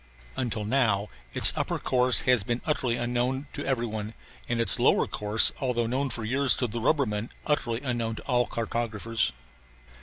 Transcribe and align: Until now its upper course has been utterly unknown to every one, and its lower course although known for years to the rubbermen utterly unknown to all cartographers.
Until 0.35 0.65
now 0.65 1.09
its 1.35 1.53
upper 1.55 1.77
course 1.77 2.21
has 2.21 2.41
been 2.43 2.59
utterly 2.65 2.95
unknown 2.97 3.45
to 3.53 3.63
every 3.63 3.85
one, 3.85 4.15
and 4.49 4.59
its 4.59 4.79
lower 4.79 5.05
course 5.05 5.51
although 5.61 5.85
known 5.85 6.09
for 6.09 6.23
years 6.25 6.55
to 6.55 6.65
the 6.65 6.81
rubbermen 6.81 7.29
utterly 7.45 7.81
unknown 7.83 8.15
to 8.15 8.23
all 8.23 8.47
cartographers. 8.47 9.31